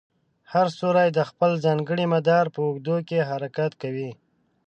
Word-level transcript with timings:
هر 0.51 0.67
ستوری 0.75 1.09
د 1.13 1.19
خپل 1.29 1.51
ځانګړي 1.65 2.05
مدار 2.13 2.45
په 2.53 2.59
اوږدو 2.65 2.95
کې 3.07 3.27
حرکت 3.29 3.71
کوي. 3.81 4.11